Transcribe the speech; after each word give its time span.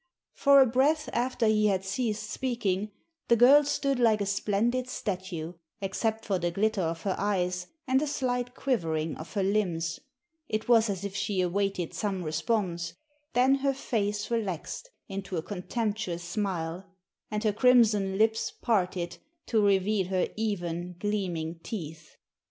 For 0.33 0.59
a 0.61 0.65
breath 0.65 1.09
after 1.13 1.45
he 1.45 1.67
had 1.67 1.85
ceased 1.85 2.27
speaking, 2.27 2.89
the 3.27 3.35
girl 3.35 3.63
stood 3.63 3.99
like 3.99 4.19
a 4.19 4.25
splendid 4.25 4.89
statue, 4.89 5.53
except 5.79 6.25
for 6.25 6.39
the 6.39 6.49
glitter 6.49 6.81
of 6.81 7.03
her 7.03 7.13
eyes 7.19 7.67
and 7.87 8.01
a 8.01 8.07
slight 8.07 8.55
quivering 8.55 9.15
of 9.17 9.31
her 9.35 9.43
limbs; 9.43 9.99
it 10.49 10.67
was 10.67 10.89
as 10.89 11.05
if 11.05 11.15
she 11.15 11.39
awaited 11.41 11.93
some 11.93 12.23
response; 12.23 12.93
then 13.33 13.53
her 13.61 13.75
face 13.75 14.31
relaxed 14.31 14.89
into 15.07 15.37
a 15.37 15.43
contemptuous 15.43 16.23
smile, 16.23 16.83
and 17.29 17.43
her 17.43 17.53
crimson 17.53 18.17
lips 18.17 18.49
parted 18.49 19.19
to 19.45 19.63
reveal 19.63 20.07
her 20.07 20.27
even, 20.35 20.95
gleaming 20.97 21.59
teeth. 21.61 22.15